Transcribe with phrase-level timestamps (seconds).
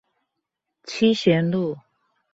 [0.83, 1.77] 七賢路